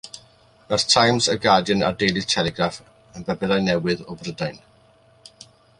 [0.69, 2.81] Mae'r Times, y Guardian, a'r Daily Telegraph
[3.19, 4.63] yn bapurau newydd o Brydain.